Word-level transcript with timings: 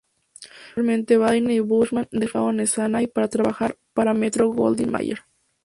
Posteriormente 0.69 1.15
Bayne 1.15 1.53
y 1.53 1.59
Bushman 1.59 2.07
dejaron 2.11 2.59
Essanay 2.59 3.05
para 3.05 3.27
trabajar 3.27 3.77
para 3.93 4.15
Metro-Goldwyn-Mayer. 4.15 5.19